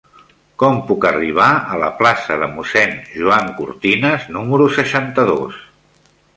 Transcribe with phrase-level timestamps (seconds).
[0.61, 5.65] Com puc arribar a la plaça de Mossèn Joan Cortinas número seixanta-dos?